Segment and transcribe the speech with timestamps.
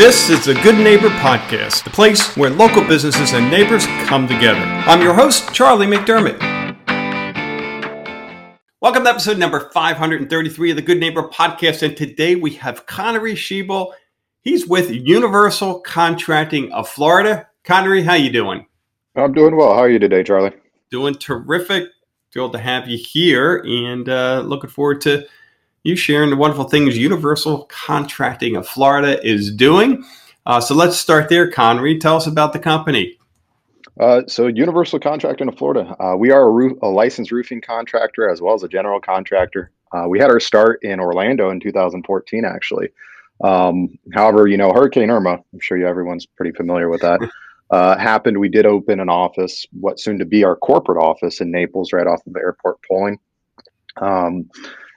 [0.00, 4.58] This is the Good Neighbor Podcast, the place where local businesses and neighbors come together.
[4.58, 6.40] I'm your host, Charlie McDermott.
[8.80, 11.82] Welcome to episode number 533 of the Good Neighbor Podcast.
[11.82, 13.92] And today we have Connery Schiebel.
[14.40, 17.48] He's with Universal Contracting of Florida.
[17.64, 18.64] Connery, how you doing?
[19.16, 19.74] I'm doing well.
[19.74, 20.54] How are you today, Charlie?
[20.90, 21.90] Doing terrific.
[22.32, 25.26] Thrilled to have you here and uh, looking forward to
[25.82, 30.04] you sharing the wonderful things Universal Contracting of Florida is doing.
[30.44, 31.98] Uh, so let's start there, Connery.
[31.98, 33.18] Tell us about the company.
[33.98, 38.30] Uh, so, Universal Contracting of Florida, uh, we are a, roof, a, licensed roofing contractor
[38.30, 39.70] as well as a general contractor.
[39.92, 42.88] Uh, we had our start in Orlando in 2014, actually.
[43.42, 47.20] Um, however, you know, Hurricane Irma, I'm sure you everyone's pretty familiar with that,
[47.70, 48.38] uh, happened.
[48.38, 52.06] We did open an office, what soon to be our corporate office in Naples, right
[52.06, 53.18] off of the airport pulling.
[53.96, 54.48] Um,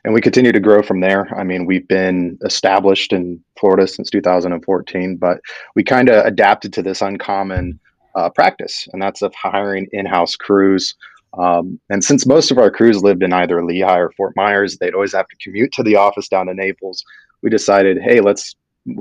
[0.03, 1.33] and we continue to grow from there.
[1.37, 5.39] I mean, we've been established in Florida since 2014, but
[5.75, 7.79] we kind of adapted to this uncommon
[8.15, 10.95] uh, practice, and that's of hiring in-house crews.
[11.37, 14.93] Um, and since most of our crews lived in either Lehigh or Fort Myers, they'd
[14.93, 17.03] always have to commute to the office down to Naples.
[17.41, 18.55] We decided, hey, let's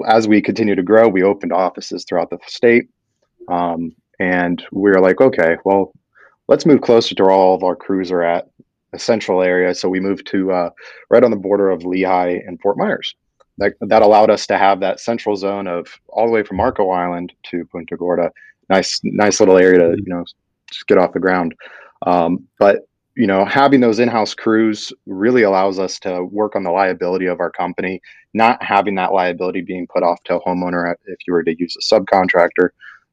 [0.07, 2.89] as we continue to grow, we opened offices throughout the state,
[3.49, 5.93] um, and we were like, okay, well,
[6.47, 8.49] let's move closer to where all of our crews are at
[8.99, 9.75] central area.
[9.75, 10.71] So we moved to uh,
[11.11, 13.15] right on the border of Lehigh and Fort Myers.
[13.59, 16.91] That, that allowed us to have that central zone of all the way from Marco
[16.91, 18.31] Island to Punta Gorda.
[18.71, 20.25] Nice, nice little area to you know
[20.71, 21.55] just get off the ground.
[22.07, 26.71] Um, but you know, having those in-house crews really allows us to work on the
[26.71, 28.01] liability of our company,
[28.33, 31.77] not having that liability being put off to a homeowner if you were to use
[31.77, 32.71] a subcontractor.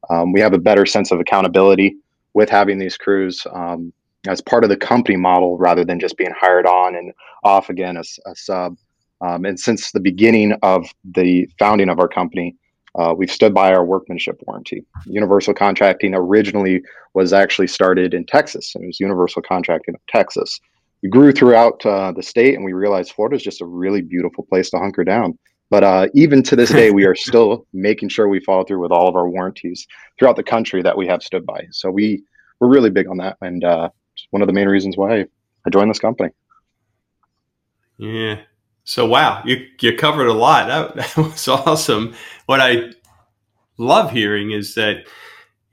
[0.08, 1.96] Um, we have a better sense of accountability
[2.32, 3.46] with having these crews.
[3.52, 3.92] Um,
[4.26, 7.12] as part of the company model rather than just being hired on and
[7.44, 8.76] off again as a sub.
[9.22, 12.56] Um, and since the beginning of the founding of our company,
[12.98, 14.84] uh, we've stood by our workmanship warranty.
[15.06, 16.82] Universal Contracting originally
[17.14, 20.60] was actually started in Texas, and it was Universal Contracting of Texas.
[21.02, 24.44] We grew throughout uh, the state, and we realized Florida is just a really beautiful
[24.44, 25.38] place to hunker down.
[25.70, 28.90] But uh, even to this day, we are still making sure we follow through with
[28.90, 29.86] all of our warranties
[30.18, 31.66] throughout the country that we have stood by.
[31.70, 32.24] So we
[32.58, 33.88] we're really big on that, and uh,
[34.30, 35.26] one of the main reasons why
[35.66, 36.30] I joined this company.
[37.98, 38.40] Yeah.
[38.84, 40.66] So wow, you you covered a lot.
[40.68, 42.14] That, that was awesome.
[42.46, 42.92] What I
[43.76, 45.06] love hearing is that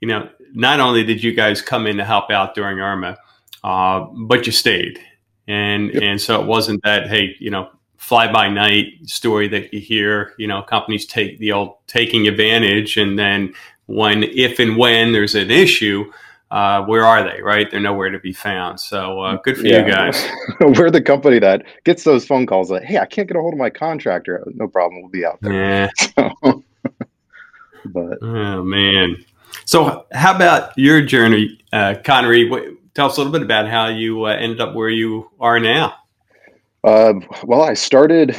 [0.00, 3.16] you know not only did you guys come in to help out during Irma,
[3.64, 5.00] uh, but you stayed,
[5.46, 6.02] and yep.
[6.02, 10.34] and so it wasn't that hey you know fly by night story that you hear.
[10.38, 13.54] You know companies take the old taking advantage, and then
[13.86, 16.12] when if and when there's an issue
[16.50, 17.42] uh, where are they?
[17.42, 18.80] Right, they're nowhere to be found.
[18.80, 19.84] So uh, good for yeah.
[19.84, 20.28] you guys.
[20.78, 23.54] We're the company that gets those phone calls like, "Hey, I can't get a hold
[23.54, 25.52] of my contractor." No problem, we'll be out there.
[25.52, 25.88] Yeah.
[26.44, 26.64] So,
[27.86, 29.24] but oh man.
[29.64, 32.48] So how about your journey, uh, Connery?
[32.48, 35.60] What, tell us a little bit about how you uh, ended up where you are
[35.60, 35.94] now.
[36.82, 38.36] Uh, well, I started.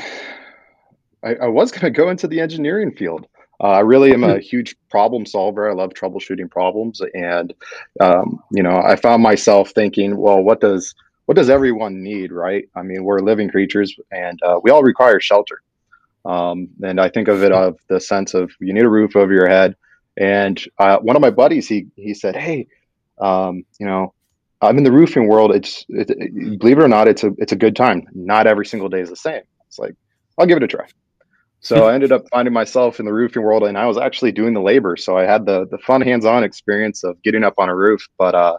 [1.23, 3.27] I, I was going to go into the engineering field.
[3.61, 4.39] Uh, I really am a hmm.
[4.39, 5.69] huge problem solver.
[5.69, 7.53] I love troubleshooting problems, and
[7.99, 12.67] um, you know, I found myself thinking, well, what does what does everyone need, right?
[12.75, 15.61] I mean, we're living creatures, and uh, we all require shelter.
[16.25, 19.33] Um, and I think of it of the sense of you need a roof over
[19.33, 19.75] your head.
[20.17, 22.67] And uh, one of my buddies, he he said, hey,
[23.19, 24.13] um, you know,
[24.61, 25.53] I'm in the roofing world.
[25.53, 28.07] It's it, believe it or not, it's a it's a good time.
[28.13, 29.41] Not every single day is the same.
[29.67, 29.95] It's like
[30.37, 30.85] I'll give it a try.
[31.61, 34.53] So I ended up finding myself in the roofing world, and I was actually doing
[34.53, 34.95] the labor.
[34.95, 38.07] So I had the the fun hands-on experience of getting up on a roof.
[38.17, 38.57] But uh,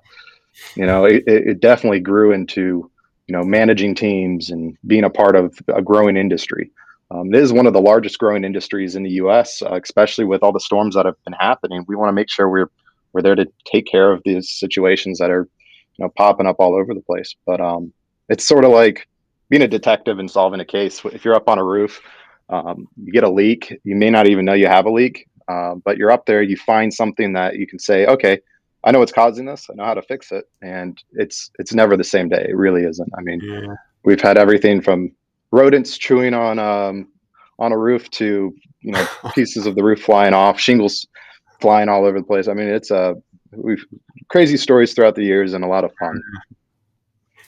[0.75, 2.91] you know, it, it definitely grew into
[3.27, 6.71] you know managing teams and being a part of a growing industry.
[7.13, 10.53] Um, is one of the largest growing industries in the U.S., uh, especially with all
[10.53, 11.85] the storms that have been happening.
[11.89, 12.71] We want to make sure we're
[13.13, 15.49] we're there to take care of these situations that are
[15.97, 17.35] you know popping up all over the place.
[17.47, 17.93] But um,
[18.29, 19.09] it's sort of like
[19.49, 21.01] being a detective and solving a case.
[21.07, 22.01] If you're up on a roof
[22.51, 25.75] um, you get a leak, you may not even know you have a leak, uh,
[25.85, 28.41] but you're up there, you find something that you can say, okay,
[28.85, 31.97] I know what's causing this, I know how to fix it, and it's it's never
[31.97, 32.47] the same day.
[32.49, 33.11] It really isn't.
[33.17, 33.75] I mean, yeah.
[34.05, 35.13] we've had everything from
[35.51, 37.09] rodents chewing on um,
[37.59, 41.07] on a roof to you know pieces of the roof flying off, shingles
[41.61, 42.49] flying all over the place.
[42.49, 43.15] I mean, it's a uh,
[43.53, 43.85] we've
[44.29, 46.21] crazy stories throughout the years and a lot of fun.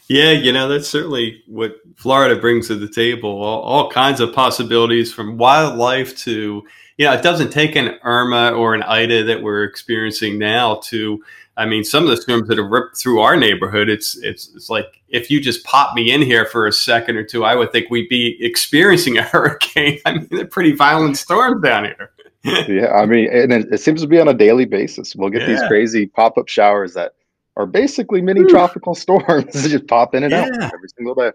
[0.09, 3.43] Yeah, you know, that's certainly what Florida brings to the table.
[3.43, 6.63] All, all, kinds of possibilities from wildlife to,
[6.97, 11.23] you know, it doesn't take an Irma or an Ida that we're experiencing now to,
[11.57, 14.69] I mean, some of the storms that have ripped through our neighborhood, it's, it's, it's
[14.69, 17.71] like if you just pop me in here for a second or two, I would
[17.71, 20.01] think we'd be experiencing a hurricane.
[20.05, 22.11] I mean, they're pretty violent storms down here.
[22.45, 25.15] yeah, I mean, and it, it, seems to be on a daily basis.
[25.15, 25.49] We'll get yeah.
[25.49, 27.15] these crazy pop up showers that
[27.57, 30.43] are basically mini tropical storms just pop in and yeah.
[30.43, 31.33] out every single day.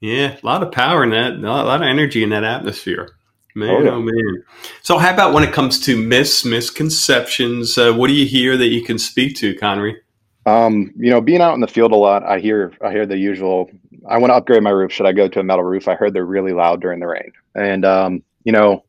[0.00, 3.10] Yeah, a lot of power in that, a lot of energy in that atmosphere.
[3.54, 3.90] Man, oh, yeah.
[3.90, 4.44] oh, man.
[4.82, 7.76] So, how about when it comes to myths, misconceptions?
[7.76, 10.00] Uh, what do you hear that you can speak to, Connery?
[10.46, 13.18] Um, you know, being out in the field a lot, I hear I hear the
[13.18, 13.70] usual.
[14.08, 14.92] I want to upgrade my roof.
[14.92, 15.88] Should I go to a metal roof?
[15.88, 18.84] I heard they're really loud during the rain, and um, you know,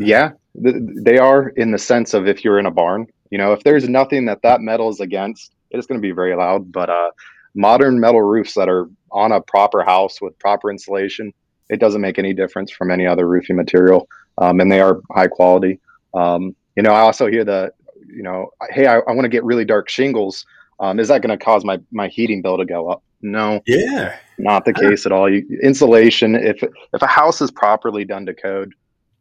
[0.00, 0.32] yeah,
[0.62, 3.06] th- they are in the sense of if you're in a barn.
[3.30, 6.34] You know, if there's nothing that that metal is against, it's going to be very
[6.34, 6.70] loud.
[6.72, 7.10] But uh,
[7.54, 11.32] modern metal roofs that are on a proper house with proper insulation,
[11.68, 14.08] it doesn't make any difference from any other roofing material,
[14.38, 15.80] um, and they are high quality.
[16.14, 17.72] Um, you know, I also hear the,
[18.06, 20.46] you know, hey, I, I want to get really dark shingles.
[20.78, 23.02] Um, is that going to cause my my heating bill to go up?
[23.22, 23.62] No.
[23.66, 24.16] Yeah.
[24.38, 25.32] Not the case at all.
[25.32, 26.34] You, insulation.
[26.34, 28.74] If if a house is properly done to code,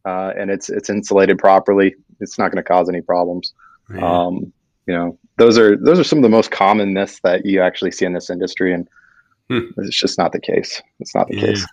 [0.04, 3.54] uh, and it's it's insulated properly, it's not going to cause any problems.
[4.02, 4.54] Um,
[4.88, 7.92] you know, those are those are some of the most common myths that you actually
[7.92, 8.88] see in this industry, and
[9.50, 9.70] hmm.
[9.78, 10.82] it's just not the case.
[11.00, 11.46] It's not the yeah.
[11.46, 11.66] case.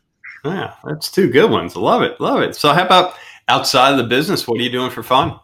[0.45, 1.77] Yeah, that's two good ones.
[1.77, 2.57] Love it, love it.
[2.57, 3.15] So, how about
[3.49, 4.49] outside of the business?
[4.49, 5.39] What are you doing for fun?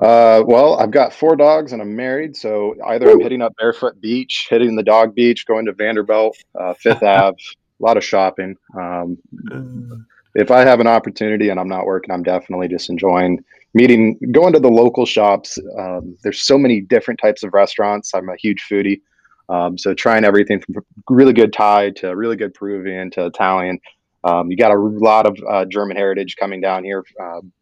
[0.00, 4.00] Uh, well, I've got four dogs and I'm married, so either I'm hitting up Barefoot
[4.00, 8.56] Beach, hitting the dog beach, going to Vanderbilt, uh, Fifth Ave, a lot of shopping.
[8.78, 9.18] Um,
[9.50, 9.96] uh.
[10.36, 14.52] if I have an opportunity and I'm not working, I'm definitely just enjoying meeting, going
[14.52, 15.58] to the local shops.
[15.78, 18.14] Um, there's so many different types of restaurants.
[18.14, 19.00] I'm a huge foodie.
[19.48, 23.78] Um, so trying everything from really good Thai to really good Peruvian to Italian.
[24.24, 27.52] Um, you got a lot of uh, German heritage coming down here, um,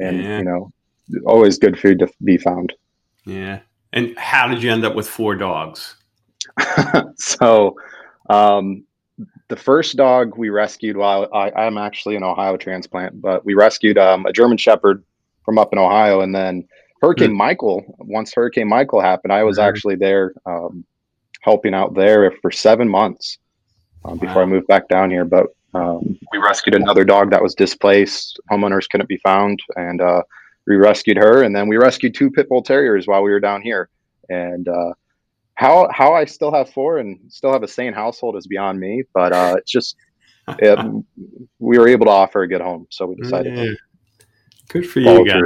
[0.00, 0.38] and yeah.
[0.38, 0.72] you know,
[1.24, 2.72] always good food to be found.
[3.24, 3.60] Yeah.
[3.92, 5.96] And how did you end up with four dogs?
[7.16, 7.76] so,
[8.28, 8.84] um,
[9.48, 13.98] the first dog we rescued while I, am actually an Ohio transplant, but we rescued
[13.98, 15.04] um, a German Shepherd
[15.50, 16.20] from up in Ohio.
[16.20, 16.64] And then
[17.02, 17.36] Hurricane mm.
[17.36, 19.64] Michael, once Hurricane Michael happened, I was mm.
[19.64, 20.84] actually there um,
[21.40, 23.38] helping out there for seven months
[24.04, 24.42] um, before wow.
[24.42, 25.24] I moved back down here.
[25.24, 28.38] But um, we rescued another dog that was displaced.
[28.50, 30.22] Homeowners couldn't be found, and uh,
[30.68, 31.42] we rescued her.
[31.42, 33.88] And then we rescued two pit bull terriers while we were down here.
[34.28, 34.92] And uh,
[35.54, 39.02] how how I still have four and still have a sane household is beyond me.
[39.12, 39.96] But uh, it's just
[40.46, 41.04] it,
[41.58, 43.58] we were able to offer a good home, so we decided.
[43.58, 43.74] Yeah.
[44.70, 45.42] Good for you guys.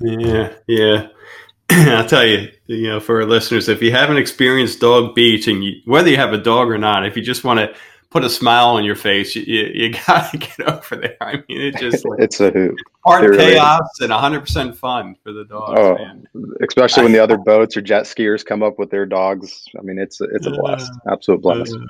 [0.00, 1.08] Yeah, yeah.
[1.70, 5.62] I'll tell you, you know, for our listeners, if you haven't experienced Dog Beach, and
[5.62, 7.74] you, whether you have a dog or not, if you just want to
[8.08, 11.16] put a smile on your face, you, you, you got to get over there.
[11.20, 12.74] I mean, it just like, it's a hoot.
[13.04, 15.78] Part it chaos really and 100 percent fun for the dogs.
[15.78, 16.26] Oh, man.
[16.66, 19.66] especially when the other boats or jet skiers come up with their dogs.
[19.78, 21.74] I mean, it's it's a blast, absolute blast.
[21.74, 21.80] Uh,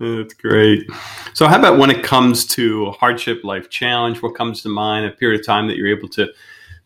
[0.00, 0.90] that's great.
[1.34, 4.22] So, how about when it comes to hardship, life challenge?
[4.22, 5.06] What comes to mind?
[5.06, 6.28] A period of time that you're able to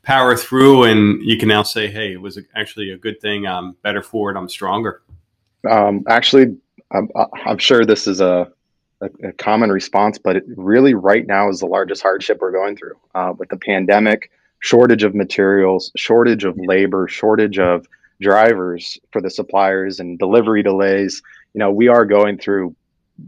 [0.02, 3.46] power through, and you can now say, "Hey, it was actually a good thing.
[3.46, 4.36] I'm better for it.
[4.36, 5.02] I'm stronger."
[5.68, 6.56] Um, actually,
[6.92, 7.08] I'm,
[7.46, 8.50] I'm, sure this is a,
[9.00, 12.96] a, a, common response, but really, right now, is the largest hardship we're going through
[13.14, 14.30] uh, with the pandemic,
[14.60, 17.86] shortage of materials, shortage of labor, shortage of
[18.20, 21.22] drivers for the suppliers, and delivery delays.
[21.54, 22.74] You know, we are going through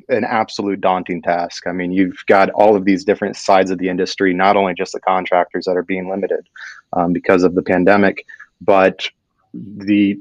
[0.09, 1.67] an absolute daunting task.
[1.67, 4.93] I mean, you've got all of these different sides of the industry, not only just
[4.93, 6.49] the contractors that are being limited
[6.93, 8.25] um, because of the pandemic,
[8.61, 9.09] but
[9.53, 10.19] the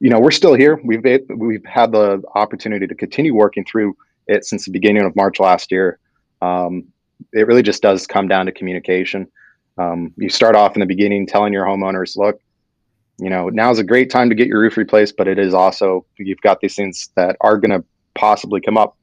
[0.00, 0.80] you know we're still here.
[0.84, 5.40] We've we've had the opportunity to continue working through it since the beginning of March
[5.40, 5.98] last year.
[6.42, 6.84] Um,
[7.32, 9.26] it really just does come down to communication.
[9.76, 12.40] Um, you start off in the beginning telling your homeowners, look,
[13.18, 16.04] you know, now's a great time to get your roof replaced, but it is also
[16.18, 17.84] you've got these things that are going to
[18.18, 18.96] possibly come up.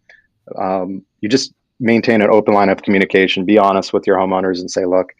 [0.60, 3.45] Um, you just maintain an open line of communication.
[3.45, 5.13] Be honest with your homeowners and say, look,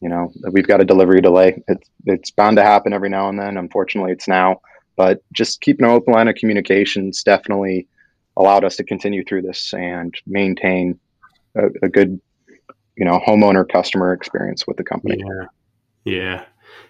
[0.00, 1.62] you know, we've got a delivery delay.
[1.68, 3.56] It's it's bound to happen every now and then.
[3.56, 4.60] Unfortunately, it's now.
[4.96, 7.86] But just keeping an open line of communications definitely
[8.36, 10.98] allowed us to continue through this and maintain
[11.54, 12.20] a, a good,
[12.96, 15.22] you know, homeowner customer experience with the company.
[15.24, 15.46] Yeah,
[16.04, 16.44] yeah,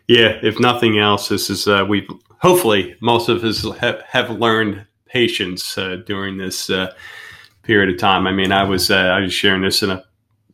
[0.06, 0.38] yeah.
[0.42, 2.06] If nothing else, this is uh, we
[2.38, 6.92] hopefully most of us have, have learned patience uh, during this uh,
[7.62, 8.26] period of time.
[8.26, 10.04] I mean, I was uh, I was sharing this in a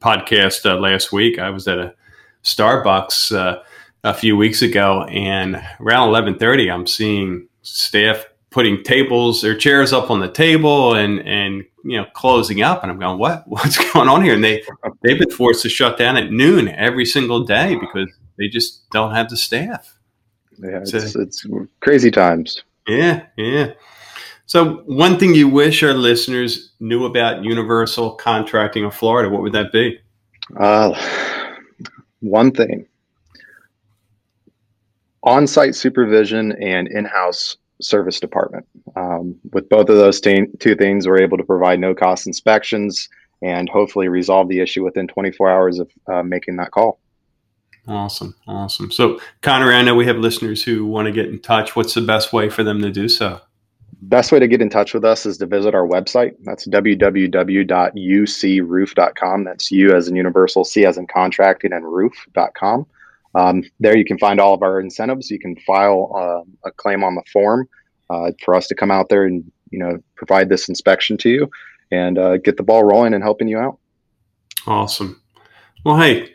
[0.00, 1.38] podcast uh, last week.
[1.38, 1.94] I was at a
[2.42, 3.62] Starbucks uh,
[4.04, 9.92] a few weeks ago, and around eleven thirty, I'm seeing staff putting tables or chairs
[9.92, 13.42] up on the table and and you know closing up and i'm going what?
[13.46, 14.34] What's going on here?
[14.34, 14.62] And they
[15.02, 19.12] they've been forced to shut down at noon every single day because they just don't
[19.12, 19.98] have the staff.
[20.58, 21.46] Yeah it's, so, it's
[21.80, 22.62] crazy times.
[22.88, 23.72] Yeah yeah
[24.46, 29.52] so, one thing you wish our listeners knew about Universal Contracting of Florida, what would
[29.52, 29.98] that be?
[30.56, 30.94] Uh,
[32.20, 32.86] one thing
[35.24, 38.66] on site supervision and in house service department.
[38.94, 43.08] Um, with both of those t- two things, we're able to provide no cost inspections
[43.42, 47.00] and hopefully resolve the issue within 24 hours of uh, making that call.
[47.88, 48.34] Awesome.
[48.46, 48.90] Awesome.
[48.90, 51.76] So, Connor, I know we have listeners who want to get in touch.
[51.76, 53.40] What's the best way for them to do so?
[54.02, 56.34] Best way to get in touch with us is to visit our website.
[56.44, 59.44] That's www.ucroof.com.
[59.44, 62.86] That's U as in universal, C as in contracting, and roof.com.
[63.34, 65.30] Um, there you can find all of our incentives.
[65.30, 67.68] You can file uh, a claim on the form
[68.10, 71.50] uh, for us to come out there and you know provide this inspection to you
[71.90, 73.78] and uh, get the ball rolling and helping you out.
[74.66, 75.22] Awesome.
[75.84, 76.34] Well, hey,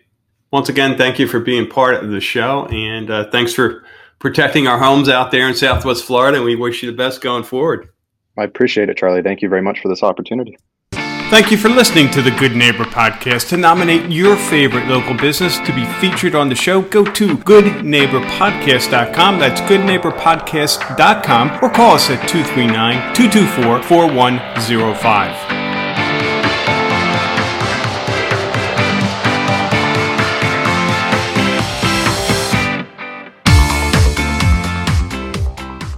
[0.52, 3.84] once again, thank you for being part of the show, and uh, thanks for
[4.22, 6.38] protecting our homes out there in Southwest Florida.
[6.38, 7.90] And we wish you the best going forward.
[8.38, 9.22] I appreciate it, Charlie.
[9.22, 10.58] Thank you very much for this opportunity.
[10.94, 13.48] Thank you for listening to the Good Neighbor Podcast.
[13.50, 19.40] To nominate your favorite local business to be featured on the show, go to goodneighborpodcast.com.
[19.40, 25.61] That's goodneighborpodcast.com or call us at 239 224 4105.